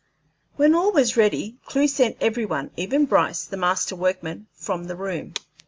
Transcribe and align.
When 0.55 0.73
all 0.73 0.91
was 0.91 1.15
ready, 1.15 1.57
Clewe 1.67 1.87
sent 1.87 2.17
every 2.19 2.43
one, 2.43 2.71
even 2.75 3.05
Bryce, 3.05 3.45
the 3.45 3.55
master 3.55 3.95
workman, 3.95 4.47
from 4.55 4.85
the 4.85 4.95
room. 4.95 5.35